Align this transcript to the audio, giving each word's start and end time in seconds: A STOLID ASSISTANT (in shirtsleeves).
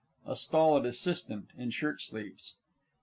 A 0.25 0.35
STOLID 0.35 0.87
ASSISTANT 0.87 1.51
(in 1.59 1.69
shirtsleeves). 1.69 2.53